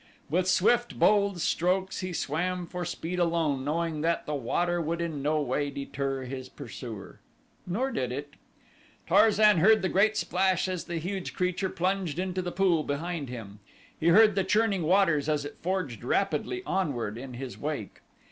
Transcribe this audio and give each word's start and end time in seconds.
With 0.31 0.47
swift, 0.47 0.97
bold 0.97 1.39
strokes 1.41 1.99
he 1.99 2.11
swam 2.11 2.65
for 2.65 2.83
speed 2.85 3.19
alone 3.19 3.63
knowing 3.63 4.01
that 4.01 4.25
the 4.25 4.33
water 4.33 4.81
would 4.81 4.99
in 4.99 5.21
no 5.21 5.39
way 5.43 5.69
deter 5.69 6.23
his 6.23 6.49
pursuer. 6.49 7.19
Nor 7.67 7.91
did 7.91 8.11
it. 8.11 8.33
Tarzan 9.07 9.59
heard 9.59 9.83
the 9.83 9.89
great 9.89 10.17
splash 10.17 10.67
as 10.67 10.85
the 10.85 10.97
huge 10.97 11.35
creature 11.35 11.69
plunged 11.69 12.17
into 12.17 12.41
the 12.41 12.51
pool 12.51 12.83
behind 12.83 13.29
him; 13.29 13.59
he 13.99 14.07
heard 14.07 14.33
the 14.33 14.43
churning 14.43 14.81
waters 14.81 15.29
as 15.29 15.45
it 15.45 15.57
forged 15.61 16.03
rapidly 16.03 16.63
onward 16.65 17.15
in 17.15 17.35
his 17.35 17.59
wake. 17.59 18.01